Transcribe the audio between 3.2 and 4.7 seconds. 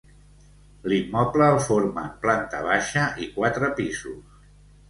i quatre pisos.